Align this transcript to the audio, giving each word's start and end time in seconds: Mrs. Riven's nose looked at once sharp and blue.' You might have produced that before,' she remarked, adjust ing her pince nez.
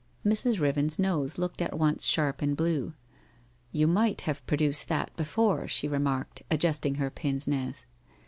Mrs. 0.25 0.59
Riven's 0.59 0.97
nose 0.97 1.37
looked 1.37 1.61
at 1.61 1.77
once 1.77 2.05
sharp 2.05 2.41
and 2.41 2.57
blue.' 2.57 2.95
You 3.71 3.85
might 3.85 4.21
have 4.21 4.43
produced 4.47 4.87
that 4.87 5.15
before,' 5.15 5.67
she 5.67 5.87
remarked, 5.87 6.41
adjust 6.49 6.87
ing 6.87 6.95
her 6.95 7.11
pince 7.11 7.45
nez. 7.45 7.85